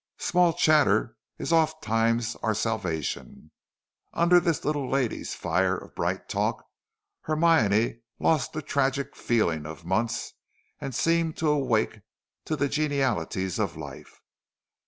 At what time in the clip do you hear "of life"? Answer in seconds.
13.59-14.19